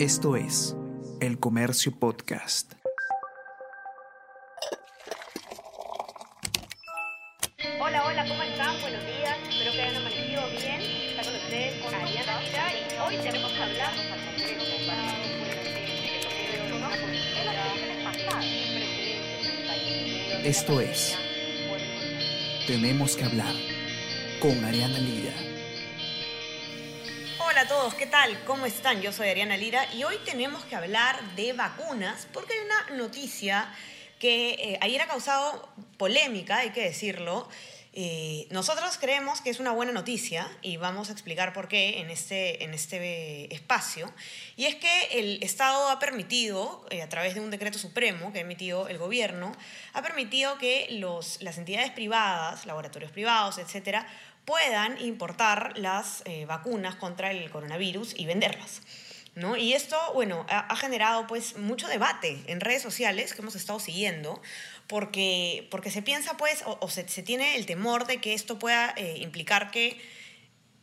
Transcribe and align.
Esto 0.00 0.34
es 0.34 0.74
El 1.20 1.38
Comercio 1.38 1.92
Podcast. 1.92 2.72
Hola, 7.78 8.06
hola, 8.06 8.26
¿cómo 8.26 8.42
están? 8.42 8.80
Buenos 8.80 9.04
días, 9.04 9.36
espero 9.46 9.72
que 9.72 9.82
hayan 9.82 9.96
amanecido 9.96 10.40
bien. 10.52 10.80
Está 11.10 11.22
con 11.22 11.34
ustedes 11.34 11.84
con 11.84 11.94
Ariana 11.94 12.40
Lira 12.40 12.72
y 12.72 12.98
hoy 12.98 13.22
tenemos 13.22 13.52
que 13.52 13.62
hablar 13.62 13.92
Esto 20.42 20.80
es 20.80 21.18
Tenemos 22.66 23.16
que 23.16 23.24
hablar 23.24 23.54
con 24.40 24.64
Ariana 24.64 24.98
Lira. 24.98 25.34
Hola 27.50 27.62
a 27.62 27.66
todos, 27.66 27.94
¿qué 27.94 28.06
tal? 28.06 28.44
¿Cómo 28.44 28.64
están? 28.64 29.02
Yo 29.02 29.12
soy 29.12 29.26
Ariana 29.28 29.56
Lira 29.56 29.84
y 29.92 30.04
hoy 30.04 30.14
tenemos 30.24 30.64
que 30.66 30.76
hablar 30.76 31.20
de 31.34 31.52
vacunas 31.52 32.28
porque 32.32 32.52
hay 32.52 32.60
una 32.60 32.96
noticia 32.96 33.68
que 34.20 34.50
eh, 34.50 34.78
ayer 34.80 35.02
ha 35.02 35.08
causado 35.08 35.68
polémica, 35.96 36.58
hay 36.58 36.70
que 36.70 36.82
decirlo. 36.84 37.48
Eh, 37.92 38.46
nosotros 38.52 38.96
creemos 38.98 39.40
que 39.40 39.50
es 39.50 39.58
una 39.58 39.72
buena 39.72 39.90
noticia 39.90 40.46
y 40.62 40.76
vamos 40.76 41.08
a 41.08 41.12
explicar 41.12 41.52
por 41.52 41.66
qué 41.66 41.98
en 41.98 42.08
este, 42.10 42.62
en 42.62 42.72
este 42.72 43.52
espacio. 43.52 44.12
Y 44.54 44.66
es 44.66 44.76
que 44.76 45.18
el 45.18 45.42
Estado 45.42 45.88
ha 45.88 45.98
permitido, 45.98 46.86
eh, 46.90 47.02
a 47.02 47.08
través 47.08 47.34
de 47.34 47.40
un 47.40 47.50
decreto 47.50 47.80
supremo 47.80 48.32
que 48.32 48.38
ha 48.38 48.42
emitido 48.42 48.86
el 48.86 48.98
gobierno, 48.98 49.50
ha 49.92 50.02
permitido 50.02 50.56
que 50.58 50.86
los, 50.92 51.42
las 51.42 51.58
entidades 51.58 51.90
privadas, 51.90 52.64
laboratorios 52.64 53.10
privados, 53.10 53.58
etcétera, 53.58 54.06
puedan 54.50 55.00
importar 55.00 55.74
las 55.76 56.24
eh, 56.24 56.44
vacunas 56.44 56.96
contra 56.96 57.30
el 57.30 57.48
coronavirus 57.50 58.14
y 58.18 58.26
venderlas. 58.26 58.82
¿No? 59.36 59.56
Y 59.56 59.74
esto, 59.74 59.96
bueno, 60.12 60.44
ha, 60.48 60.74
generado 60.74 61.28
pues 61.28 61.56
mucho 61.56 61.86
debate 61.86 62.42
en 62.48 62.60
redes 62.60 62.82
sociales 62.82 63.32
que 63.32 63.42
hemos 63.42 63.54
estado 63.54 63.78
siguiendo, 63.78 64.42
porque, 64.88 65.68
porque 65.70 65.92
se 65.92 66.02
piensa 66.02 66.36
pues, 66.36 66.64
o, 66.66 66.88
se, 66.88 67.04
tiene 67.04 67.54
el 67.54 67.64
temor 67.64 68.08
de 68.08 68.20
que 68.20 68.34
esto 68.34 68.58
pueda 68.58 68.92
eh, 68.96 69.18
implicar 69.18 69.70
que 69.70 70.00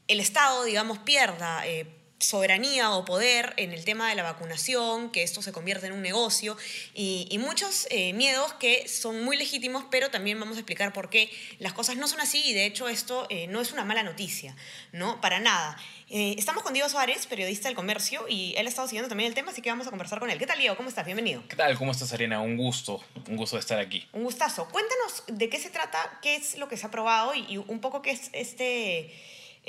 el 0.08 0.22
Estado, 0.22 0.64
digamos, 0.64 1.00
pierda 1.00 1.68
eh, 1.68 1.88
soberanía 2.20 2.92
o 2.92 3.06
poder 3.06 3.54
en 3.58 3.74
el 3.74 3.86
tema 3.86 4.10
de 4.10 4.16
la 4.16 4.24
vacunación, 4.24 5.12
que 5.12 5.24
esto 5.24 5.42
se 5.42 5.52
convierte 5.52 5.88
en 5.88 5.94
un 5.94 6.02
negocio 6.02 6.58
y, 6.94 7.28
y 7.30 7.38
muchos 7.38 7.88
eh, 7.92 8.14
miedos 8.14 8.54
que 8.54 8.88
son 8.88 9.24
muy 9.24 9.38
legítimos, 9.38 9.86
pero 9.92 10.10
también 10.10 10.40
vamos 10.40 10.58
a 10.58 10.62
explicar 10.62 10.94
por 10.94 11.10
qué 11.10 11.30
las 11.60 11.74
cosas 11.74 11.98
no 11.98 12.08
son 12.08 12.20
así 12.20 12.42
y 12.44 12.54
de 12.54 12.66
hecho 12.66 12.90
esto 12.90 13.28
eh, 13.30 13.48
no 13.48 13.62
es 13.62 13.72
una 13.72 13.86
mala 13.86 14.04
noticia, 14.04 14.56
¿no? 14.92 15.22
Para 15.22 15.40
nada. 15.40 15.78
Eh, 16.10 16.36
estamos 16.38 16.64
con 16.64 16.74
Diego 16.74 16.88
Suárez, 16.90 17.28
periodista 17.28 17.68
del 17.68 17.76
comercio, 17.76 18.26
y 18.30 18.56
él 18.56 18.66
ha 18.66 18.70
estado 18.70 18.88
siguiendo 18.88 19.10
también 19.10 19.28
el 19.28 19.36
tema, 19.36 19.52
así 19.52 19.62
que 19.62 19.70
vamos 19.70 19.88
a 19.88 19.90
conversar 19.90 20.20
con 20.20 20.30
él. 20.30 20.40
¿Qué 20.40 20.48
tal, 20.48 20.58
Diego? 20.58 20.78
¿Cómo 20.78 20.90
estás? 20.90 21.06
Bienvenido. 21.06 21.44
¿Qué 21.50 21.56
tal? 21.56 21.78
¿Cómo 21.78 21.92
estás, 21.92 22.14
Arena? 22.14 22.40
Un 22.42 22.56
gusto, 22.56 23.04
un 23.28 23.36
gusto 23.36 23.58
de 23.58 23.60
estar 23.60 23.78
aquí. 23.78 24.08
Un 24.14 24.24
gustazo. 24.24 24.68
Cuéntanos 24.70 25.24
de 25.28 25.50
qué 25.50 25.60
se 25.60 25.70
trata, 25.70 26.20
qué 26.22 26.36
es 26.36 26.58
lo 26.58 26.68
que 26.68 26.78
se 26.78 26.86
ha 26.86 26.88
aprobado 26.88 27.36
y, 27.36 27.46
y 27.50 27.58
un 27.58 27.80
poco 27.80 28.02
qué 28.02 28.12
es 28.12 28.30
este... 28.32 29.14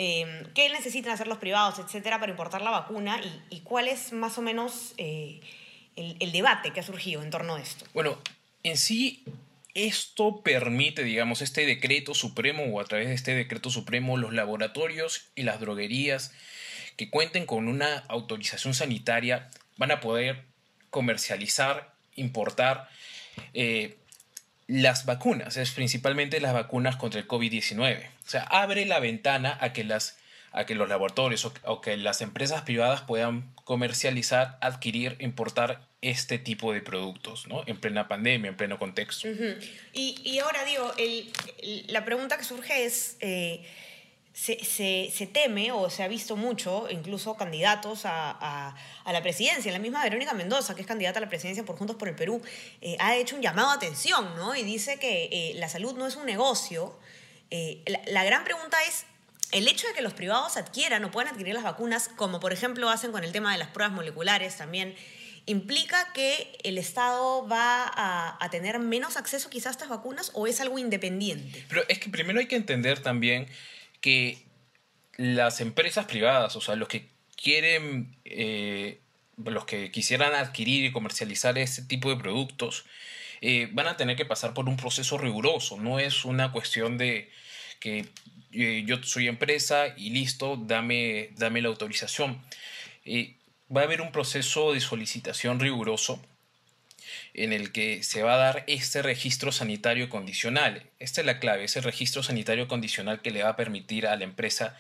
Eh, 0.01 0.47
qué 0.55 0.69
necesitan 0.71 1.13
hacer 1.13 1.27
los 1.27 1.39
privados, 1.39 1.81
etcétera, 1.81 2.21
para 2.21 2.31
importar 2.31 2.63
la 2.63 2.71
vacuna 2.71 3.21
y, 3.51 3.61
cuál 3.63 3.89
es 3.89 4.13
más 4.13 4.39
o 4.39 4.43
menos 4.43 4.95
eh, 4.97 5.41
el, 5.97 6.17
el, 6.21 6.31
debate 6.31 6.73
que 6.73 6.79
ha 6.79 6.85
surgido 6.85 7.21
en 7.21 7.31
torno 7.31 7.57
a 7.57 7.61
esto. 7.61 7.85
Bueno, 7.95 8.17
en 8.63 8.77
sí, 8.77 9.25
esto 9.75 10.41
permite, 10.43 11.03
digamos, 11.03 11.43
este 11.43 11.67
decreto 11.67 12.15
supremo 12.15 12.63
o 12.65 12.81
a 12.81 12.85
través 12.85 13.09
de 13.09 13.15
este 13.15 13.35
decreto 13.35 13.71
supremo, 13.71 14.17
los 14.17 14.33
laboratorios 14.33 15.31
y 15.35 15.43
las 15.43 15.59
droguerías 15.59 16.33
que 16.97 17.11
cuenten 17.11 17.45
con 17.45 17.67
una 17.67 17.99
autorización 18.09 18.75
sanitaria 18.75 19.51
van 19.79 19.91
a 19.91 19.99
poder 19.99 20.45
comercializar, 20.91 21.93
importar 22.15 22.89
eh, 23.53 23.97
las 24.69 25.07
vacunas, 25.07 25.57
es 25.57 25.71
principalmente 25.73 26.41
las 26.41 26.53
vacunas 26.53 26.97
contra 26.97 27.19
el 27.19 27.27
COVID-19. 27.27 28.07
O 28.07 28.31
sea, 28.31 28.43
abre 28.43 28.85
la 28.85 29.01
ventana 29.01 29.57
a 29.61 29.73
que, 29.73 29.83
las, 29.83 30.19
a 30.53 30.67
que 30.67 30.75
los 30.75 30.89
laboratorios 30.89 31.51
o, 31.65 31.81
que 31.81 31.97
las 31.97 32.21
empresas 32.21 32.63
privadas 32.63 33.01
puedan 33.01 33.51
comercializar, 33.65 34.59
adquirir, 34.61 35.17
importar 35.21 35.89
este 36.03 36.39
tipo 36.39 36.73
de 36.73 36.83
productos, 36.83 37.49
¿no? 37.49 37.65
En 37.67 37.79
plena 37.79 38.09
pandemia, 38.09 38.51
en 38.51 38.57
pleno 38.57 38.79
contexto. 38.79 39.27
Y, 39.95 40.21
y, 40.23 40.39
ahora 40.39 40.65
digo, 40.65 40.93
el, 40.99 41.33
la 41.89 42.05
pregunta 42.05 42.37
que 42.37 42.45
surge 42.45 42.85
es... 42.85 43.17
Eh, 43.21 43.67
se, 44.39 44.65
se, 44.65 45.11
se, 45.13 45.27
teme 45.27 45.73
o 45.73 45.91
se 45.91 46.05
ha 46.05 46.09
visto 46.09 46.37
mucho, 46.37 46.87
incluso 46.89 47.37
candidatos 47.37 48.07
a, 48.07 48.31
a, 48.31 48.77
a, 49.05 49.13
la 49.13 49.21
presidencia. 49.21 49.73
La 49.73 49.81
misma 49.81 50.01
Verónica 50.05 50.33
Mendoza, 50.33 50.77
que 50.77 50.83
es 50.83 50.87
candidata 50.87 51.19
a 51.19 51.23
la 51.23 51.29
presidencia 51.29 51.65
por 51.65 51.77
Juntos 51.77 51.97
por 51.97 52.07
el 52.07 52.15
Perú, 52.15 52.41
eh, 52.81 52.97
ha 53.01 53.17
hecho 53.17 53.35
un 53.35 53.43
llamado 53.43 53.71
a 53.71 53.75
atención 53.75 54.37
¿no? 54.37 54.55
y 54.55 54.63
dice 54.63 55.01
que 55.01 55.25
eh, 55.33 55.55
la 55.57 55.69
salud 55.69 55.97
no 55.97 56.07
es 56.07 56.15
un 56.15 56.25
negocio. 56.25 56.97
Eh, 57.51 57.83
la, 57.87 58.01
la, 58.07 58.23
gran 58.23 58.45
pregunta 58.45 58.77
es, 58.87 59.07
el 59.51 59.67
hecho 59.67 59.89
de 59.89 59.95
que 59.95 60.03
los 60.03 60.15
privados 60.15 60.57
adquieran 60.57 61.05
o 61.05 61.11
puedan 61.11 61.33
adquirir 61.33 61.55
las 61.55 61.65
vacunas, 61.65 62.09
como 62.09 62.39
por 62.39 62.53
ejemplo 62.53 62.89
hacen 62.91 63.11
con 63.11 63.25
el 63.25 63.33
tema 63.33 63.51
de 63.51 63.59
las 63.59 63.69
pruebas 63.69 63.93
moleculares 63.93 64.57
también, 64.57 64.95
¿implica 65.47 66.13
que 66.13 66.57
el 66.63 66.79
Estado 66.79 67.49
va 67.49 67.91
a, 67.93 68.37
a 68.39 68.51
tener 68.51 68.79
menos 68.79 69.17
acceso 69.17 69.51
quizás 69.51 69.67
a 69.67 69.71
estas 69.71 69.89
vacunas 69.89 70.31
o 70.35 70.47
es 70.47 70.61
algo 70.61 70.79
independiente? 70.79 71.65
Pero 71.69 71.83
es 71.89 71.99
que 71.99 72.09
primero 72.09 72.39
hay 72.39 72.47
que 72.47 72.57
entender 72.57 73.03
también 73.03 73.49
que 74.01 74.39
las 75.17 75.61
empresas 75.61 76.07
privadas, 76.07 76.57
o 76.57 76.61
sea, 76.61 76.77
los 76.77 76.89
que 76.89 77.09
quieren, 77.37 78.17
eh, 78.25 79.01
los 79.37 79.65
que 79.65 79.91
quisieran 79.91 80.35
adquirir 80.35 80.85
y 80.85 80.93
comercializar 80.93 81.59
este 81.59 81.83
tipo 81.83 82.11
de 82.11 82.17
productos, 82.17 82.85
eh, 83.41 83.69
van 83.73 83.87
a 83.89 83.97
tener 83.97 84.17
que 84.17 84.25
pasar 84.25 84.55
por 84.55 84.69
un 84.69 84.77
proceso 84.77 85.19
riguroso. 85.19 85.79
No 85.79 85.99
es 85.99 86.25
una 86.25 86.53
cuestión 86.53 86.99
de 86.99 87.31
que 87.81 88.07
eh, 88.53 88.85
yo 88.87 89.03
soy 89.03 89.29
empresa 89.29 89.95
y 89.97 90.11
listo, 90.11 90.57
dame, 90.57 91.31
dame 91.37 91.63
la 91.63 91.69
autorización. 91.69 92.43
va 93.75 93.83
a 93.83 93.85
haber 93.85 94.01
un 94.01 94.13
proceso 94.13 94.73
de 94.73 94.81
solicitación 94.81 95.61
riguroso 95.61 96.21
en 97.35 97.53
el 97.53 97.73
que 97.73 98.03
se 98.03 98.23
va 98.23 98.35
a 98.35 98.39
dar 98.39 98.65
este 98.67 99.03
registro 99.03 99.53
sanitario 99.53 100.09
condicional. 100.09 100.85
Esta 100.99 101.21
es 101.21 101.27
la 101.27 101.39
clave, 101.39 101.65
ese 101.65 101.81
registro 101.81 102.23
sanitario 102.23 102.69
condicional 102.69 103.21
que 103.21 103.31
le 103.31 103.43
va 103.43 103.51
a 103.51 103.57
permitir 103.57 104.07
a 104.07 104.17
la 104.17 104.25
empresa 104.25 104.77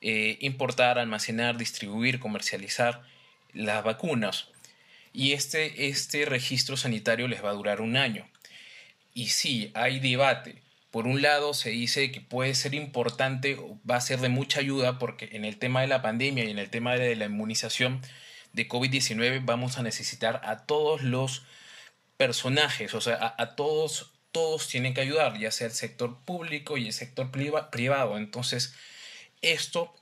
eh, 0.00 0.38
importar, 0.40 0.98
almacenar, 0.98 1.56
distribuir, 1.56 2.20
comercializar 2.20 3.02
las 3.52 3.84
vacunas. 3.84 4.48
Y 5.12 5.32
este, 5.32 5.88
este 5.88 6.24
registro 6.24 6.76
sanitario 6.76 7.28
les 7.28 7.44
va 7.44 7.50
a 7.50 7.54
durar 7.54 7.80
un 7.80 7.96
año. 7.96 8.28
Y 9.12 9.28
sí, 9.28 9.70
hay 9.74 10.00
debate. 10.00 10.62
Por 10.90 11.06
un 11.06 11.22
lado 11.22 11.54
se 11.54 11.70
dice 11.70 12.10
que 12.10 12.20
puede 12.20 12.54
ser 12.54 12.74
importante, 12.74 13.56
va 13.88 13.96
a 13.96 14.00
ser 14.00 14.20
de 14.20 14.28
mucha 14.28 14.60
ayuda 14.60 14.98
porque 14.98 15.28
en 15.32 15.44
el 15.44 15.56
tema 15.56 15.82
de 15.82 15.86
la 15.86 16.02
pandemia 16.02 16.44
y 16.44 16.50
en 16.50 16.58
el 16.58 16.70
tema 16.70 16.96
de 16.96 17.14
la 17.14 17.26
inmunización 17.26 18.00
de 18.52 18.68
COVID-19 18.68 19.42
vamos 19.44 19.78
a 19.78 19.82
necesitar 19.82 20.40
a 20.44 20.64
todos 20.66 21.02
los 21.02 21.44
personajes, 22.20 22.92
o 22.92 23.00
sea, 23.00 23.34
a, 23.38 23.56
todos, 23.56 24.12
todos 24.30 24.68
tienen 24.68 24.92
que 24.92 25.00
ayudar, 25.00 25.38
ya 25.38 25.50
sea 25.50 25.68
el 25.68 25.72
sector 25.72 26.22
público 26.26 26.76
y 26.76 26.84
el 26.84 26.92
sector 26.92 27.30
priva, 27.30 27.70
privado. 27.70 28.18
Entonces, 28.18 28.74
esto 29.40 29.94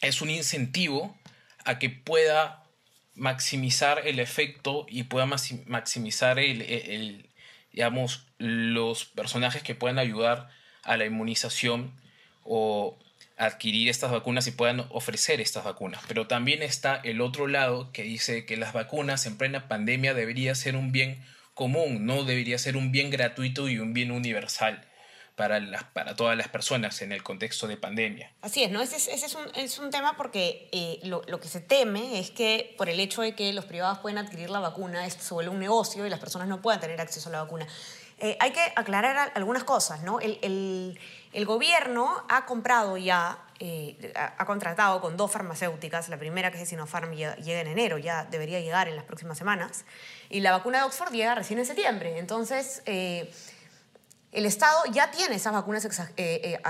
es 0.00 0.22
un 0.22 0.30
incentivo 0.30 1.18
a 1.64 1.80
que 1.80 1.90
pueda 1.90 2.62
maximizar 3.16 4.06
el 4.06 4.20
efecto 4.20 4.86
y 4.88 5.02
pueda 5.02 5.26
maximizar 5.26 6.38
el, 6.38 7.30
digamos, 7.72 8.28
los 8.38 9.04
personajes 9.04 9.64
que 9.64 9.74
puedan 9.74 9.98
ayudar 9.98 10.48
a 10.84 10.96
la 10.96 11.04
inmunización 11.04 12.00
o 12.44 12.96
adquirir 13.36 13.88
estas 13.88 14.12
vacunas 14.12 14.46
y 14.46 14.52
puedan 14.52 14.86
ofrecer 14.90 15.40
estas 15.40 15.64
vacunas. 15.64 16.00
Pero 16.06 16.28
también 16.28 16.62
está 16.62 16.94
el 17.02 17.20
otro 17.20 17.48
lado 17.48 17.90
que 17.90 18.04
dice 18.04 18.46
que 18.46 18.56
las 18.56 18.72
vacunas 18.72 19.26
en 19.26 19.36
plena 19.36 19.66
pandemia 19.66 20.14
debería 20.14 20.54
ser 20.54 20.76
un 20.76 20.92
bien 20.92 21.20
común, 21.56 22.04
no 22.04 22.22
debería 22.22 22.58
ser 22.58 22.76
un 22.76 22.92
bien 22.92 23.10
gratuito 23.10 23.68
y 23.70 23.78
un 23.78 23.94
bien 23.94 24.10
universal 24.10 24.86
para, 25.36 25.58
las, 25.58 25.84
para 25.84 26.14
todas 26.14 26.36
las 26.36 26.48
personas 26.48 27.00
en 27.00 27.12
el 27.12 27.22
contexto 27.22 27.66
de 27.66 27.78
pandemia. 27.78 28.30
Así 28.42 28.62
es, 28.62 28.70
¿no? 28.70 28.82
Ese 28.82 28.96
es, 28.96 29.08
es, 29.08 29.34
un, 29.34 29.44
es 29.54 29.78
un 29.78 29.90
tema 29.90 30.18
porque 30.18 30.68
eh, 30.70 31.00
lo, 31.04 31.22
lo, 31.26 31.40
que 31.40 31.48
se 31.48 31.60
teme 31.60 32.18
es 32.18 32.30
que 32.30 32.74
por 32.76 32.90
el 32.90 33.00
hecho 33.00 33.22
de 33.22 33.34
que 33.34 33.54
los 33.54 33.64
privados 33.64 33.98
pueden 34.00 34.18
adquirir 34.18 34.50
la 34.50 34.60
vacuna, 34.60 35.06
esto 35.06 35.22
se 35.22 35.32
vuelve 35.32 35.50
un 35.50 35.58
negocio 35.58 36.06
y 36.06 36.10
las 36.10 36.20
personas 36.20 36.46
no 36.46 36.60
puedan 36.60 36.78
tener 36.78 37.00
acceso 37.00 37.30
a 37.30 37.32
la 37.32 37.42
vacuna. 37.42 37.66
Eh, 38.18 38.36
hay 38.38 38.50
que 38.50 38.60
aclarar 38.76 39.32
algunas 39.34 39.64
cosas, 39.64 40.02
¿no? 40.02 40.20
El, 40.20 40.98
el 41.32 41.46
gobierno 41.46 42.22
ha 42.28 42.44
comprado 42.44 42.98
ya, 42.98 43.45
eh, 43.58 44.12
ha, 44.14 44.44
contratado 44.44 45.00
con 45.00 45.16
dos 45.16 45.30
farmacéuticas, 45.30 46.08
la 46.08 46.18
primera 46.18 46.50
que 46.50 46.60
es 46.60 46.68
Sinopharm 46.68 47.12
llega, 47.12 47.36
en 47.38 47.66
enero, 47.66 47.98
ya 47.98 48.24
debería 48.24 48.60
llegar 48.60 48.88
en 48.88 48.96
las 48.96 49.04
próximas 49.04 49.38
semanas, 49.38 49.84
y 50.28 50.40
la 50.40 50.52
vacuna 50.52 50.78
de 50.78 50.84
Oxford 50.84 51.12
llega 51.12 51.34
recién 51.34 51.58
en 51.58 51.66
septiembre. 51.66 52.18
Entonces, 52.18 52.82
eh, 52.84 53.32
el 54.32 54.44
Estado 54.44 54.84
ya 54.92 55.10
tiene 55.10 55.36
esas 55.36 55.54
vacunas 55.54 55.88
eh, 56.16 56.60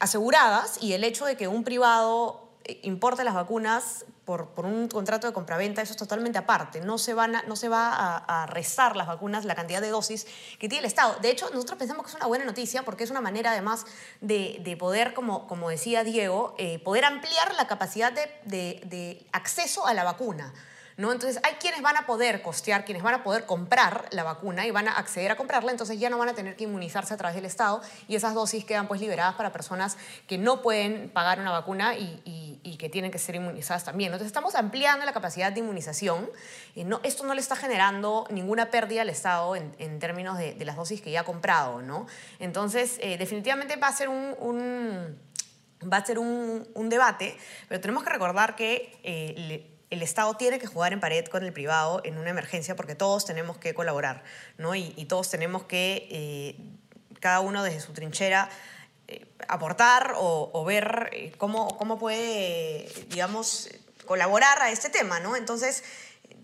aseguradas 0.00 0.82
y 0.82 0.92
el 0.94 1.04
hecho 1.04 1.24
de 1.24 1.36
que 1.36 1.46
un 1.46 1.62
privado 1.62 2.43
importe 2.82 3.24
las 3.24 3.34
vacunas 3.34 4.04
por, 4.24 4.48
por 4.50 4.64
un 4.64 4.88
contrato 4.88 5.26
de 5.26 5.32
compraventa, 5.32 5.82
eso 5.82 5.92
es 5.92 5.98
totalmente 5.98 6.38
aparte. 6.38 6.80
No 6.80 6.96
se, 6.98 7.12
van 7.14 7.36
a- 7.36 7.42
no 7.42 7.56
se 7.56 7.68
va 7.68 7.92
a, 8.26 8.46
restar 8.46 8.96
las 8.96 9.06
vacunas 9.06 9.44
la 9.44 9.54
cantidad 9.54 9.80
de 9.82 9.90
dosis 9.90 10.26
que 10.58 10.68
tiene 10.68 10.80
el 10.80 10.84
Estado. 10.86 11.16
De 11.20 11.30
hecho, 11.30 11.50
nosotros 11.50 11.78
pensamos 11.78 12.04
que 12.04 12.10
es 12.10 12.16
una 12.16 12.26
buena 12.26 12.44
noticia 12.44 12.82
porque 12.84 13.04
es 13.04 13.10
una 13.10 13.20
manera 13.20 13.50
además 13.52 13.84
de, 14.20 14.60
de 14.64 14.76
poder, 14.76 15.12
como, 15.14 15.46
como 15.46 15.68
decía 15.68 16.04
Diego, 16.04 16.54
eh, 16.58 16.78
poder 16.78 17.04
ampliar 17.04 17.54
la 17.56 17.66
capacidad 17.66 18.12
de- 18.12 18.80
de 18.84 19.26
acceso 19.32 19.86
a 19.86 19.92
la 19.94 20.04
vacuna. 20.04 20.52
¿No? 20.96 21.12
Entonces, 21.12 21.40
hay 21.42 21.54
quienes 21.54 21.82
van 21.82 21.96
a 21.96 22.06
poder 22.06 22.42
costear, 22.42 22.84
quienes 22.84 23.02
van 23.02 23.14
a 23.14 23.22
poder 23.24 23.46
comprar 23.46 24.06
la 24.10 24.22
vacuna 24.22 24.66
y 24.66 24.70
van 24.70 24.88
a 24.88 24.92
acceder 24.96 25.30
a 25.32 25.36
comprarla, 25.36 25.70
entonces 25.72 25.98
ya 25.98 26.10
no 26.10 26.18
van 26.18 26.28
a 26.28 26.34
tener 26.34 26.54
que 26.56 26.64
inmunizarse 26.64 27.12
a 27.14 27.16
través 27.16 27.34
del 27.34 27.44
Estado 27.44 27.80
y 28.08 28.14
esas 28.16 28.34
dosis 28.34 28.64
quedan 28.64 28.86
pues 28.88 29.00
liberadas 29.00 29.34
para 29.34 29.52
personas 29.52 29.96
que 30.28 30.38
no 30.38 30.62
pueden 30.62 31.10
pagar 31.10 31.40
una 31.40 31.50
vacuna 31.50 31.96
y, 31.96 32.20
y- 32.24 32.44
que 32.78 32.88
tienen 32.90 33.10
que 33.12 33.18
ser 33.18 33.36
inmunizadas 33.36 33.84
también. 33.84 34.08
Entonces, 34.08 34.26
estamos 34.26 34.54
ampliando 34.56 35.06
la 35.06 35.12
capacidad 35.12 35.52
de 35.52 35.60
inmunización. 35.60 36.28
y 36.74 36.82
no, 36.84 37.00
esto 37.04 37.24
no 37.24 37.32
le 37.32 37.40
está 37.40 37.54
generando 37.56 38.26
ninguna 38.30 38.70
pérdida 38.70 39.02
al 39.02 39.08
Estado 39.10 39.54
en, 39.56 39.74
en 39.78 39.98
términos 40.00 40.36
de, 40.38 40.54
de 40.54 40.64
las 40.64 40.74
dosis 40.76 41.00
que 41.00 41.10
ya 41.12 41.20
ha 41.20 41.24
comprado, 41.24 41.80
¿no? 41.82 42.06
Entonces, 42.40 42.98
eh, 43.00 43.16
definitivamente 43.16 43.76
va 43.76 43.88
a 43.88 43.92
ser 43.92 44.08
un- 44.08 45.16
va 45.90 45.98
a 45.98 46.04
ser 46.04 46.18
un, 46.18 46.66
un 46.74 46.88
debate, 46.88 47.36
pero 47.68 47.80
tenemos 47.80 48.02
que 48.04 48.10
recordar 48.10 48.56
que 48.56 48.98
eh, 49.02 49.70
el 49.90 50.02
Estado 50.02 50.34
tiene 50.34 50.58
que 50.58 50.66
jugar 50.66 50.92
en 50.92 51.00
pared 51.00 51.24
con 51.26 51.44
el 51.44 51.52
privado 51.52 52.00
en 52.04 52.18
una 52.18 52.30
emergencia 52.30 52.76
porque 52.76 52.94
todos 52.94 53.24
tenemos 53.24 53.58
que 53.58 53.74
colaborar, 53.74 54.24
¿no? 54.58 54.74
Y, 54.74 54.90
todos 55.08 55.30
tenemos 55.30 55.64
que, 55.64 56.08
eh, 56.10 56.56
cada 57.20 57.40
uno 57.40 57.62
desde 57.62 57.80
su 57.80 57.92
trinchera, 57.92 58.48
eh, 59.08 59.26
aportar 59.48 60.14
o, 60.16 60.64
ver 60.64 61.10
eh, 61.12 61.32
cómo, 61.36 61.76
cómo 61.76 61.98
puede, 61.98 62.88
digamos, 63.08 63.68
colaborar 64.06 64.60
a 64.62 64.70
este 64.70 64.90
tema, 64.90 65.20
¿no? 65.20 65.36
Entonces, 65.36 65.84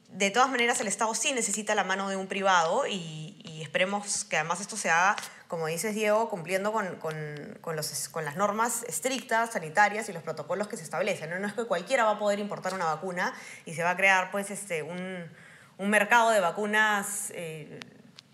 de 0.08 0.30
todas 0.30 0.50
maneras, 0.50 0.80
el 0.80 0.88
Estado 0.88 1.14
sí 1.14 1.32
necesita 1.32 1.74
la 1.74 1.84
mano 1.84 2.08
de 2.08 2.16
un 2.16 2.26
privado 2.26 2.86
y 2.86 3.60
esperemos 3.62 4.24
que 4.24 4.36
además 4.36 4.60
esto 4.60 4.76
se 4.76 4.90
haga, 4.90 5.16
como 5.50 5.66
dices 5.66 5.94
Diego, 5.96 6.30
cumpliendo 6.30 6.72
con, 6.72 6.86
con- 6.96 7.76
los- 7.76 8.08
con 8.08 8.24
las 8.24 8.36
normas 8.36 8.84
estrictas, 8.84 9.52
sanitarias 9.52 10.08
y 10.08 10.12
los 10.12 10.22
protocolos 10.22 10.68
que 10.68 10.76
se 10.76 10.84
establecen. 10.84 11.28
No, 11.28 11.38
No 11.40 11.46
es 11.48 11.52
que 11.54 11.64
cualquiera 11.64 12.04
va 12.04 12.12
a 12.12 12.18
poder 12.20 12.38
importar 12.38 12.72
una 12.72 12.84
vacuna 12.86 13.34
y 13.66 13.74
se 13.74 13.82
va 13.82 13.90
a 13.90 13.96
crear 13.96 14.30
pues, 14.30 14.50
este, 14.50 14.82
un, 14.84 15.28
un 15.76 15.90
mercado 15.90 16.30
de 16.30 16.38
vacunas 16.40 17.32
eh, 17.34 17.80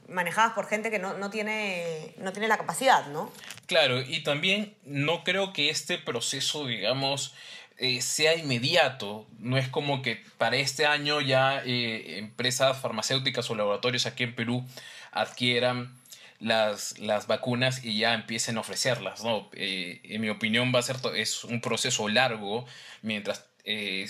manejadas 0.08 0.52
por 0.52 0.68
gente 0.68 0.90
que 0.90 0.98
no, 0.98 1.16
no 1.18 1.30
tiene, 1.30 2.14
no 2.18 2.32
tiene 2.32 2.48
la 2.48 2.58
capacidad, 2.58 3.06
¿no? 3.06 3.32
Claro, 3.66 4.00
y 4.02 4.22
también 4.22 4.76
no 4.84 5.24
creo 5.24 5.52
que 5.54 5.70
este 5.70 5.96
proceso, 5.98 6.66
digamos, 6.66 7.34
eh, 7.78 8.02
sea 8.02 8.36
inmediato. 8.36 9.26
No 9.38 9.56
es 9.56 9.68
como 9.68 10.02
que 10.02 10.22
para 10.38 10.56
este 10.56 10.84
año 10.86 11.20
ya 11.22 11.62
eh, 11.64 12.18
empresas 12.18 12.78
farmacéuticas 12.78 13.50
o 13.50 13.54
laboratorios 13.54 14.04
aquí 14.06 14.22
en 14.24 14.34
Perú 14.34 14.64
adquieran 15.12 15.96
las, 16.40 16.98
las 16.98 17.26
vacunas 17.26 17.84
y 17.84 17.98
ya 17.98 18.14
empiecen 18.14 18.56
a 18.56 18.60
ofrecerlas. 18.60 19.24
¿no? 19.24 19.50
Eh, 19.54 20.00
en 20.04 20.20
mi 20.20 20.28
opinión 20.28 20.72
va 20.74 20.80
a 20.80 20.82
ser 20.82 20.96
es 21.14 21.44
un 21.44 21.60
proceso 21.60 22.08
largo 22.08 22.66
mientras 23.02 23.46
eh, 23.64 24.06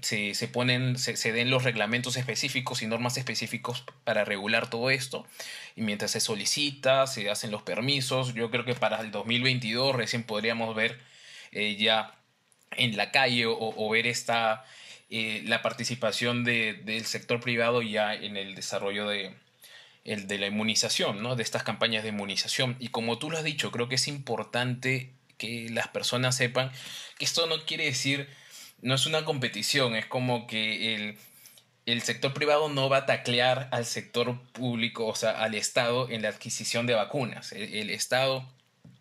se, 0.00 0.34
se 0.34 0.48
ponen, 0.48 0.98
se, 0.98 1.16
se 1.16 1.32
den 1.32 1.50
los 1.50 1.62
reglamentos 1.64 2.16
específicos 2.16 2.80
y 2.82 2.86
normas 2.86 3.16
específicos 3.18 3.84
para 4.04 4.24
regular 4.24 4.70
todo 4.70 4.90
esto. 4.90 5.26
Y 5.76 5.82
mientras 5.82 6.10
se 6.12 6.20
solicita, 6.20 7.06
se 7.06 7.30
hacen 7.30 7.50
los 7.50 7.62
permisos, 7.62 8.34
yo 8.34 8.50
creo 8.50 8.64
que 8.64 8.74
para 8.74 9.00
el 9.00 9.10
2022 9.10 9.94
recién 9.94 10.22
podríamos 10.24 10.74
ver 10.74 10.98
eh, 11.52 11.76
ya 11.76 12.14
en 12.72 12.96
la 12.96 13.10
calle 13.10 13.44
o, 13.46 13.88
ver 13.90 14.06
esta, 14.06 14.64
la 15.10 15.60
participación 15.60 16.44
de- 16.44 16.74
del 16.74 17.04
sector 17.04 17.40
privado 17.40 17.82
ya 17.82 18.14
en 18.14 18.36
el 18.36 18.54
desarrollo 18.54 19.08
de, 19.08 19.34
el 20.04 20.26
de 20.26 20.38
la 20.38 20.46
inmunización, 20.46 21.22
¿no? 21.22 21.36
De 21.36 21.42
estas 21.42 21.62
campañas 21.62 22.02
de 22.02 22.10
inmunización. 22.10 22.76
Y 22.78 22.88
como 22.88 23.18
tú 23.18 23.30
lo 23.30 23.38
has 23.38 23.44
dicho, 23.44 23.70
creo 23.70 23.88
que 23.88 23.96
es 23.96 24.08
importante 24.08 25.12
que 25.36 25.68
las 25.70 25.88
personas 25.88 26.36
sepan 26.36 26.70
que 27.18 27.24
esto 27.24 27.46
no 27.46 27.64
quiere 27.64 27.84
decir, 27.84 28.28
no 28.82 28.94
es 28.94 29.06
una 29.06 29.24
competición, 29.24 29.94
es 29.94 30.06
como 30.06 30.46
que 30.46 30.94
el, 30.94 31.18
el 31.86 32.02
sector 32.02 32.32
privado 32.32 32.68
no 32.68 32.88
va 32.88 32.98
a 32.98 33.06
taclear 33.06 33.68
al 33.72 33.84
sector 33.84 34.40
público, 34.52 35.06
o 35.06 35.14
sea, 35.14 35.42
al 35.42 35.54
Estado 35.54 36.08
en 36.10 36.22
la 36.22 36.28
adquisición 36.28 36.86
de 36.86 36.94
vacunas. 36.94 37.52
El, 37.52 37.90
Estado 37.90 38.48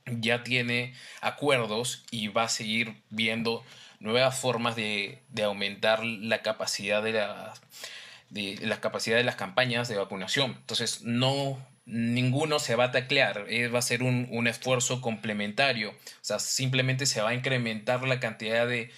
ya 0.05 0.43
tiene 0.43 0.93
acuerdos 1.21 2.03
y 2.11 2.29
va 2.29 2.43
a 2.43 2.49
seguir 2.49 3.01
viendo 3.09 3.63
nuevas 3.99 4.39
formas 4.39 4.75
de, 4.75 5.21
de 5.29 5.43
aumentar 5.43 6.03
la 6.03 6.41
capacidad 6.41 7.03
de 7.03 7.13
las 7.13 7.61
de 8.29 8.57
la 8.61 8.79
capacidad 8.81 9.17
de 9.17 9.23
las 9.23 9.35
campañas 9.35 9.87
de 9.87 9.97
vacunación. 9.97 10.55
Entonces, 10.59 11.01
no 11.03 11.57
ninguno 11.85 12.59
se 12.59 12.75
va 12.75 12.85
a 12.85 12.91
taclear, 12.91 13.45
eh, 13.49 13.67
va 13.67 13.79
a 13.79 13.81
ser 13.81 14.03
un, 14.03 14.27
un 14.31 14.47
esfuerzo 14.47 15.01
complementario. 15.01 15.89
O 15.91 15.95
sea, 16.21 16.39
simplemente 16.39 17.05
se 17.07 17.21
va 17.21 17.29
a 17.29 17.33
incrementar 17.33 18.07
la 18.07 18.19
cantidad 18.19 18.67
de, 18.67 18.91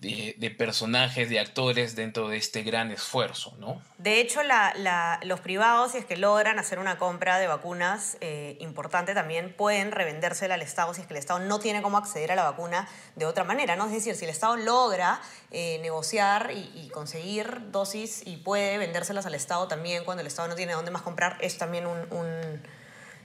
de, 0.00 0.34
de 0.38 0.50
personajes, 0.50 1.28
de 1.30 1.38
actores 1.40 1.96
dentro 1.96 2.28
de 2.28 2.36
este 2.36 2.62
gran 2.62 2.90
esfuerzo, 2.90 3.54
¿no? 3.58 3.80
De 3.98 4.20
hecho, 4.20 4.42
la- 4.42 4.72
la- 4.76 5.18
los 5.24 5.40
privados, 5.40 5.92
si 5.92 5.98
es 5.98 6.04
que 6.04 6.16
logran 6.16 6.58
hacer 6.58 6.78
una 6.78 6.98
compra 6.98 7.38
de 7.38 7.46
vacunas 7.46 8.16
eh, 8.20 8.56
importante, 8.60 9.14
también 9.14 9.54
pueden 9.54 9.92
revendérsela 9.92 10.54
al 10.54 10.62
Estado 10.62 10.92
si 10.94 11.00
es 11.00 11.06
que 11.06 11.14
el 11.14 11.18
Estado 11.18 11.40
no 11.40 11.58
tiene 11.58 11.80
cómo 11.82 11.96
acceder 11.96 12.32
a 12.32 12.34
la 12.34 12.44
vacuna 12.44 12.88
de 13.16 13.24
otra 13.26 13.44
manera, 13.44 13.76
¿no? 13.76 13.86
Es 13.86 13.92
decir, 13.92 14.14
si 14.16 14.24
el 14.24 14.30
Estado 14.30 14.56
logra 14.56 15.20
eh, 15.50 15.78
negociar 15.82 16.50
y, 16.54 16.70
y 16.74 16.88
conseguir 16.90 17.70
dosis 17.70 18.22
y 18.26 18.36
puede 18.38 18.78
vendérselas 18.78 19.26
al 19.26 19.34
Estado 19.34 19.68
también 19.68 20.04
cuando 20.04 20.20
el 20.20 20.26
Estado 20.26 20.48
no 20.48 20.54
tiene 20.54 20.72
dónde 20.72 20.90
más 20.90 21.02
comprar, 21.02 21.38
es 21.40 21.56
también 21.56 21.86
un, 21.86 21.98
un, 22.12 22.62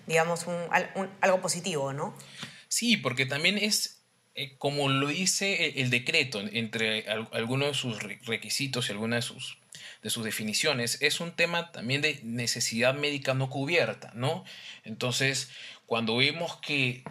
digamos, 0.08 0.46
un- 0.48 1.10
algo 1.22 1.42
positivo, 1.42 1.94
¿no? 1.94 2.16
Sí, 2.68 2.98
porque 2.98 3.26
también 3.26 3.58
es, 3.58 3.99
eh, 4.42 4.56
como 4.58 4.90
lo 4.90 5.08
dice 5.08 5.80
el, 5.82 5.90
decreto, 5.90 6.40
entre 6.40 7.10
al- 7.10 7.28
algunos 7.34 7.68
de 7.70 7.74
sus 7.74 8.02
re- 8.02 8.20
requisitos 8.26 8.88
y 8.90 8.92
algunas 8.94 9.18
de 9.26 9.28
sus, 9.34 9.58
de 10.04 10.10
sus 10.10 10.24
definiciones, 10.24 11.02
es 11.02 11.20
un 11.20 11.32
tema 11.32 11.72
también 11.72 12.02
de 12.02 12.20
necesidad 12.24 12.94
médica 12.94 13.34
no 13.34 13.50
cubierta, 13.50 14.12
¿no? 14.16 14.44
Entonces, 14.84 15.50
cuando 15.86 16.18
vemos 16.18 16.58
que 16.58 17.04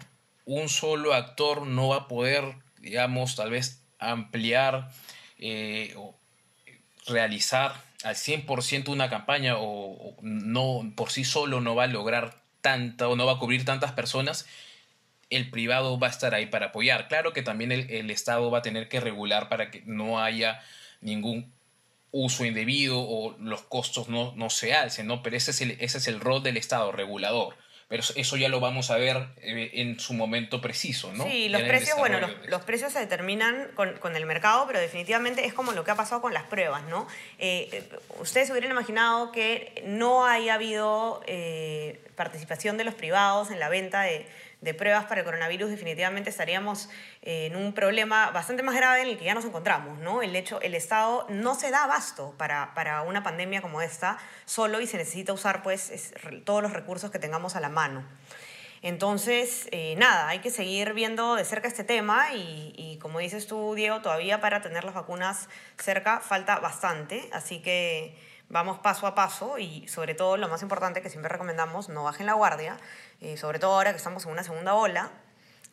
un 0.44 0.68
solo 0.68 1.12
actor 1.14 1.66
no 1.66 1.88
va 1.88 1.96
a 1.96 2.08
poder, 2.08 2.54
digamos, 2.78 3.36
tal 3.36 3.50
vez 3.50 3.82
ampliar 3.98 4.90
eh, 5.38 5.92
o 5.96 6.16
realizar 7.06 7.74
al 8.04 8.14
100% 8.16 8.88
una 8.92 9.10
campaña 9.10 9.56
o, 9.58 9.64
o 9.92 10.16
no 10.22 10.92
por 10.94 11.10
sí 11.10 11.24
solo 11.24 11.60
no 11.60 11.74
va 11.74 11.84
a 11.84 11.88
lograr 11.88 12.40
tanta 12.60 13.08
o 13.08 13.16
no 13.16 13.26
va 13.26 13.32
a 13.34 13.38
cubrir 13.38 13.64
tantas 13.64 13.92
personas, 13.92 14.46
el 15.30 15.50
privado 15.50 15.98
va 15.98 16.06
a 16.06 16.10
estar 16.10 16.34
ahí 16.34 16.46
para 16.46 16.66
apoyar. 16.66 17.08
Claro 17.08 17.32
que 17.32 17.42
también 17.42 17.72
el, 17.72 17.90
el 17.90 18.10
Estado 18.10 18.50
va 18.50 18.58
a 18.58 18.62
tener 18.62 18.88
que 18.88 19.00
regular 19.00 19.48
para 19.48 19.70
que 19.70 19.82
no 19.86 20.20
haya 20.22 20.60
ningún 21.00 21.52
uso 22.10 22.44
indebido 22.46 22.98
o 23.00 23.36
los 23.38 23.62
costos 23.62 24.08
no, 24.08 24.32
no 24.34 24.48
se 24.50 24.74
alcen, 24.74 25.06
¿no? 25.06 25.22
Pero 25.22 25.36
ese 25.36 25.50
es, 25.50 25.60
el, 25.60 25.72
ese 25.80 25.98
es 25.98 26.08
el 26.08 26.20
rol 26.20 26.42
del 26.42 26.56
Estado, 26.56 26.90
regulador. 26.92 27.54
Pero 27.88 28.02
eso- 28.16 28.36
ya 28.36 28.48
lo 28.50 28.60
vamos 28.60 28.90
a 28.90 28.96
ver 28.98 29.28
eh, 29.38 29.70
en 29.74 29.98
su 29.98 30.12
momento 30.12 30.60
preciso, 30.60 31.10
¿no? 31.14 31.24
Sí, 31.24 31.48
los 31.48 31.62
precios, 31.62 31.96
bueno, 31.98 32.20
los, 32.20 32.30
los 32.46 32.62
precios 32.62 32.92
se 32.92 32.98
determinan 32.98 33.68
con, 33.74 33.96
con 33.98 34.14
el 34.14 34.26
mercado, 34.26 34.66
pero 34.66 34.78
definitivamente 34.78 35.46
es 35.46 35.54
como 35.54 35.72
lo 35.72 35.84
que 35.84 35.90
ha 35.90 35.94
pasado 35.94 36.20
con 36.20 36.34
las 36.34 36.44
pruebas, 36.44 36.82
¿no? 36.84 37.06
Eh, 37.38 37.68
eh, 37.72 37.88
Ustedes 38.20 38.50
hubieran 38.50 38.70
imaginado 38.70 39.32
que 39.32 39.82
no 39.86 40.26
haya 40.26 40.54
habido 40.54 41.22
eh, 41.26 41.98
participación 42.14 42.76
de 42.76 42.84
los 42.84 42.94
privados 42.94 43.50
en 43.50 43.58
la 43.58 43.70
venta 43.70 44.02
de, 44.02 44.26
de 44.60 44.74
pruebas 44.74 45.04
para 45.04 45.20
el 45.20 45.24
coronavirus, 45.24 45.70
definitivamente 45.70 46.30
estaríamos 46.30 46.88
eh, 47.22 47.46
en 47.46 47.54
un 47.56 47.72
problema 47.72 48.30
bastante 48.32 48.62
más 48.64 48.74
grave 48.74 49.02
en 49.02 49.08
el 49.08 49.18
que 49.18 49.24
ya 49.24 49.34
nos 49.34 49.44
encontramos, 49.44 49.98
¿no? 50.00 50.20
El 50.20 50.34
hecho, 50.34 50.60
el 50.60 50.74
Estado 50.74 51.26
no 51.28 51.54
se 51.54 51.70
da 51.70 51.84
abasto 51.84 52.34
para, 52.36 52.74
para 52.74 53.02
una 53.02 53.22
pandemia 53.22 53.62
como 53.62 53.82
esta 53.82 54.18
solo 54.46 54.80
y 54.80 54.86
se 54.88 54.96
necesita 54.96 55.32
usar, 55.32 55.62
pues, 55.62 55.90
es- 55.90 56.12
todos 56.44 56.62
los 56.62 56.72
recursos 56.72 57.10
que 57.12 57.18
tengamos 57.20 57.54
a 57.54 57.60
la 57.60 57.68
mano. 57.68 58.04
Entonces, 58.82 59.68
eh, 59.72 59.96
nada, 59.98 60.28
hay 60.28 60.38
que 60.38 60.50
seguir 60.50 60.92
viendo 60.94 61.34
de 61.34 61.44
cerca 61.44 61.66
este 61.68 61.82
tema 61.84 62.32
y, 62.34 62.72
y 62.76 62.98
como 62.98 63.18
dices 63.18 63.46
tú, 63.46 63.74
Diego, 63.74 64.02
todavía 64.02 64.40
para 64.40 64.62
tener 64.62 64.84
las 64.84 64.94
vacunas 64.94 65.48
cerca 65.78 66.20
falta 66.20 66.58
bastante, 66.60 67.28
así 67.32 67.60
que 67.60 68.16
vamos 68.48 68.78
paso 68.78 69.06
a 69.06 69.14
paso 69.14 69.58
y 69.58 69.86
sobre 69.88 70.14
todo 70.14 70.36
lo 70.36 70.48
más 70.48 70.62
importante 70.62 71.02
que 71.02 71.10
siempre 71.10 71.28
recomendamos, 71.28 71.88
no 71.88 72.04
bajen 72.04 72.26
la 72.26 72.32
guardia, 72.34 72.76
eh, 73.20 73.36
sobre 73.36 73.58
todo 73.58 73.74
ahora 73.74 73.90
que 73.92 73.98
estamos 73.98 74.24
en 74.26 74.32
una 74.32 74.42
segunda 74.42 74.74
ola, 74.74 75.10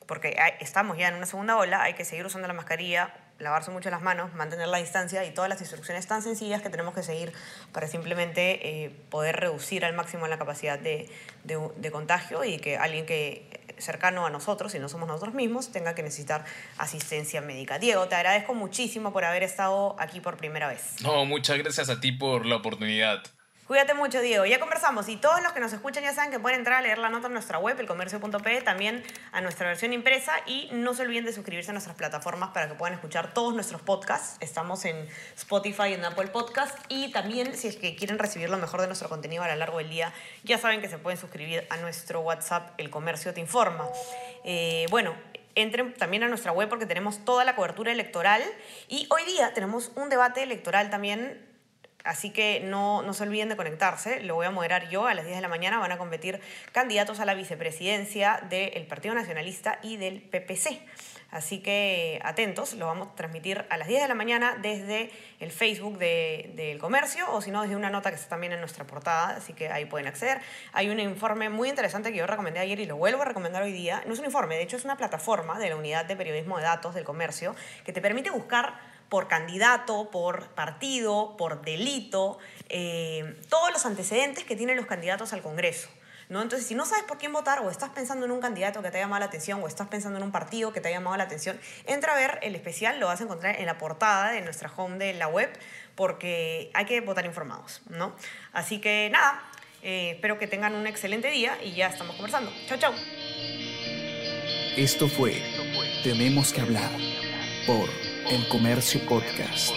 porque 0.08 0.38
estamos 0.60 0.98
ya 0.98 1.08
en 1.08 1.16
una 1.16 1.26
segunda 1.26 1.58
ola, 1.58 1.82
hay 1.82 1.94
que 1.96 2.06
seguir 2.06 2.26
usando 2.26 2.48
la 2.48 2.54
mascarilla, 2.54 3.14
lavarse 3.40 3.72
mucho 3.72 3.90
las 3.90 4.02
manos, 4.02 4.34
mantener 4.36 4.68
la 4.68 4.78
distancia 4.78 5.26
y 5.26 5.34
todas 5.34 5.50
las 5.50 5.60
instrucciones 5.62 6.06
tan 6.08 6.22
sencillas 6.22 6.62
que 6.62 6.70
tenemos 6.70 6.94
que 6.94 7.02
seguir 7.04 7.34
para 7.72 7.88
simplemente 7.88 8.84
eh, 8.86 8.90
poder 9.10 9.36
reducir 9.38 9.84
al 9.84 9.94
máximo 9.94 10.28
la 10.28 10.38
capacidad 10.38 10.78
de, 10.78 11.10
de- 11.44 11.70
de 11.76 11.92
contagio 11.92 12.44
y 12.44 12.60
que 12.60 12.78
alguien 12.78 13.06
que 13.06 13.55
cercano 13.78 14.26
a 14.26 14.30
nosotros, 14.30 14.72
si 14.72 14.80
no 14.80 14.90
somos 14.90 15.08
nosotros 15.08 15.34
mismos, 15.34 15.72
tenga 15.72 15.96
que 15.96 16.04
necesitar 16.04 16.46
asistencia 16.78 17.42
médica. 17.42 17.80
Diego, 17.80 18.08
te 18.08 18.16
agradezco 18.16 18.54
muchísimo 18.54 19.12
por 19.14 19.26
haber 19.26 19.44
estado 19.44 19.96
aquí 20.00 20.20
por 20.20 20.38
primera 20.38 20.68
vez. 20.68 21.02
No, 21.02 21.26
muchas 21.26 21.58
gracias 21.58 21.90
a 21.90 22.00
ti 22.00 22.12
por 22.12 22.46
la 22.46 22.58
oportunidad. 22.58 23.24
Cuídate 23.68 23.96
mucho, 23.96 24.22
Diego. 24.22 24.46
Ya 24.46 24.60
conversamos. 24.60 25.10
Y 25.10 25.18
todos 25.18 25.42
los 25.42 25.52
que 25.52 25.60
nos 25.60 25.74
escuchan 25.74 26.04
ya 26.04 26.14
saben 26.14 26.30
que 26.30 26.40
pueden 26.40 26.60
entrar 26.60 26.78
a 26.78 26.82
leer 26.84 27.00
la 27.00 27.10
nota 27.10 27.26
en 27.26 27.34
nuestra 27.34 27.58
web, 27.58 27.80
elcomercio.pe, 27.80 28.62
también 28.62 29.04
a 29.32 29.42
nuestra 29.42 29.66
versión 29.66 29.92
impresa. 29.92 30.34
Y 30.46 30.70
no 30.72 30.94
se 30.94 31.02
olviden 31.02 31.26
de 31.26 31.34
suscribirse 31.34 31.72
a 31.72 31.74
nuestras 31.74 31.96
plataformas 31.96 32.52
para 32.52 32.68
que 32.68 32.76
puedan 32.76 32.94
escuchar 32.94 33.34
todos 33.34 33.56
nuestros 33.56 33.82
podcasts. 33.82 34.38
Estamos 34.40 34.86
en 34.86 35.08
Spotify, 35.36 35.94
en 35.94 36.06
Apple 36.06 36.28
Podcast. 36.28 36.78
Y 36.90 37.12
también, 37.12 37.58
si 37.58 37.68
es 37.68 37.76
que 37.78 37.96
quieren 37.96 38.20
recibir 38.20 38.52
lo 38.52 38.60
mejor 38.60 38.82
de 38.82 38.88
nuestro 38.88 39.10
contenido 39.10 39.42
a 39.42 39.48
lo 39.48 39.56
largo 39.56 39.80
del 39.80 39.90
día, 39.90 40.14
ya 40.44 40.60
saben 40.60 40.80
que 40.80 40.88
se 40.88 41.00
pueden 41.00 41.18
suscribir 41.18 41.66
a 41.72 41.78
nuestro 41.78 42.20
WhatsApp, 42.20 42.74
El 42.78 42.92
Comercio 42.92 43.34
Te 43.34 43.40
Informa. 43.40 43.90
Eh, 44.44 44.86
bueno, 44.92 45.16
entren 45.56 45.92
también 45.96 46.22
a 46.22 46.28
nuestra 46.28 46.52
web 46.52 46.70
porque 46.70 46.86
tenemos 46.86 47.26
toda 47.26 47.44
la 47.44 47.56
cobertura 47.56 47.92
electoral. 47.92 48.44
Y 48.90 49.08
hoy 49.10 49.24
día 49.24 49.56
tenemos 49.56 49.92
un 49.96 50.10
debate 50.10 50.44
electoral 50.44 50.92
también 50.92 51.55
Así 52.06 52.30
que 52.30 52.62
no, 52.64 53.02
no 53.02 53.14
se 53.14 53.24
olviden 53.24 53.50
de 53.50 53.56
conectarse, 53.56 54.22
lo 54.22 54.36
voy 54.36 54.46
a 54.46 54.52
moderar 54.52 54.90
yo. 54.90 55.08
A 55.08 55.14
las 55.16 55.26
10 55.26 55.38
de 55.38 55.42
la 55.42 55.48
mañana 55.48 55.80
van 55.80 55.92
a 55.92 55.98
competir 55.98 56.40
candidatos 56.72 57.20
a 57.20 57.26
la 57.26 57.34
vicepresidencia 57.34 58.42
del 58.48 58.86
Partido 58.86 59.16
Nacionalista 59.16 59.80
y 59.82 59.98
del 59.98 60.22
PPC. 60.22 60.82
Así 61.32 61.60
que 61.60 62.22
atentos, 62.24 62.76
lo 62.76 62.86
vamos 62.86 63.10
a 63.10 63.16
transmitir 63.16 63.66
a 63.70 63.78
las 63.78 63.88
10 63.88 64.04
de 64.04 64.08
la 64.08 64.14
mañana 64.14 64.56
desde 64.62 65.12
el 65.40 65.52
Facebook 65.52 65.98
del 65.98 66.78
comercio 66.80 67.26
o 67.32 67.42
si 67.42 67.52
no 67.52 67.64
desde 67.64 67.76
una 67.76 67.90
nota 67.90 68.10
que 68.10 68.16
está 68.16 68.30
también 68.30 68.54
en 68.54 68.60
nuestra 68.60 68.86
portada, 68.86 69.36
así 69.36 69.52
que 69.54 69.70
ahí 69.70 69.86
pueden 69.86 70.08
acceder. 70.08 70.40
Hay 70.72 70.90
un 70.90 71.00
informe 71.00 71.50
muy 71.50 71.68
interesante 71.68 72.12
que 72.12 72.20
yo 72.20 72.28
recomendé 72.28 72.60
ayer 72.60 72.80
y 72.80 72.86
lo 72.86 72.96
vuelvo 72.96 73.24
a 73.24 73.26
recomendar 73.26 73.64
hoy 73.64 73.74
día. 73.74 74.04
No 74.06 74.14
es 74.14 74.20
un 74.20 74.26
informe, 74.26 74.56
de 74.56 74.62
hecho 74.62 74.78
es 74.78 74.86
una 74.86 74.96
plataforma 74.96 75.60
de 75.60 75.70
la 75.70 75.76
Unidad 75.76 76.06
de 76.06 76.16
Periodismo 76.16 76.58
de 76.58 76.64
Datos 76.64 76.96
del 76.96 77.04
Comercio 77.04 77.56
que 77.84 77.92
te 77.92 78.00
permite 78.00 78.30
buscar 78.30 78.80
por 79.16 79.30
candidato, 79.30 80.12
por 80.12 80.50
partido, 80.50 81.38
por 81.38 81.62
delito, 81.62 82.38
eh, 82.68 83.40
todos 83.48 83.72
los 83.72 83.86
antecedentes 83.86 84.44
que 84.44 84.58
tienen 84.58 84.76
los 84.76 84.88
candidatos 84.88 85.32
al 85.32 85.42
Congreso. 85.42 85.88
¿no? 86.28 86.42
Entonces, 86.42 86.68
si 86.68 86.76
no 86.76 86.86
sabes 86.86 87.06
por 87.06 87.18
quién 87.18 87.32
votar 87.32 87.60
o 87.60 87.70
estás 87.70 87.92
pensando 87.92 88.26
en 88.26 88.34
un 88.34 88.42
candidato 88.42 88.82
que 88.82 88.92
te 88.92 88.98
ha 88.98 89.00
llamado 89.00 89.22
la 89.22 89.28
atención 89.28 89.64
o 89.64 89.68
estás 89.68 89.88
pensando 89.88 90.18
en 90.18 90.26
un 90.26 90.34
partido 90.34 90.74
que 90.74 90.82
te 90.82 90.90
ha 90.90 90.92
llamado 90.92 91.16
la 91.16 91.24
atención, 91.24 91.58
entra 91.86 92.12
a 92.12 92.18
ver 92.18 92.40
el 92.42 92.56
especial, 92.56 93.00
lo 93.00 93.06
vas 93.06 93.22
a 93.22 93.24
encontrar 93.24 93.58
en 93.58 93.66
la 93.68 93.78
portada 93.78 94.34
de 94.34 94.42
nuestra 94.42 94.70
home 94.76 94.98
de 94.98 95.14
la 95.14 95.30
web 95.30 95.50
porque 95.96 96.70
hay 96.74 96.84
que 96.84 97.00
votar 97.00 97.26
informados. 97.26 97.84
¿no? 97.88 98.14
Así 98.52 98.82
que 98.82 99.10
nada, 99.14 99.42
eh, 99.82 100.12
espero 100.16 100.38
que 100.38 100.48
tengan 100.48 100.76
un 100.76 100.88
excelente 100.88 101.32
día 101.32 101.58
y 101.64 101.74
ya 101.74 101.88
estamos 101.88 102.18
conversando. 102.18 102.52
Chao, 102.68 102.78
chao. 102.78 102.94
Esto 104.76 105.08
fue 105.08 105.42
Tenemos 106.04 106.52
que 106.52 106.60
hablar 106.60 106.92
por 107.66 107.88
el 108.30 108.48
Comercio 108.48 109.00
Podcast. 109.08 109.72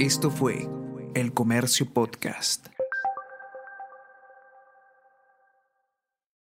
Esto 0.00 0.30
fue 0.30 0.66
El 1.14 1.32
Comercio 1.32 1.86
Podcast. 1.86 2.79